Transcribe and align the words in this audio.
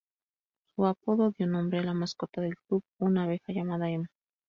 Su 0.75 0.87
apodo 0.87 1.29
dio 1.29 1.45
nombre 1.45 1.77
a 1.77 1.83
la 1.83 1.93
mascota 1.93 2.41
del 2.41 2.55
club, 2.55 2.81
una 2.97 3.25
abeja 3.25 3.53
llamada 3.53 3.91
Emma. 3.91 4.07